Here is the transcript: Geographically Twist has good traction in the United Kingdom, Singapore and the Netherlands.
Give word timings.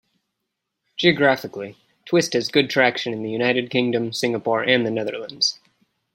Geographically 0.97 1.77
Twist 2.05 2.33
has 2.33 2.47
good 2.47 2.71
traction 2.71 3.13
in 3.13 3.21
the 3.21 3.29
United 3.29 3.69
Kingdom, 3.69 4.11
Singapore 4.13 4.63
and 4.63 4.83
the 4.83 4.89
Netherlands. 4.89 5.59